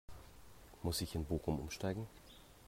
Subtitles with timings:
[0.81, 2.07] Muss ich in Bochum Umsteigen?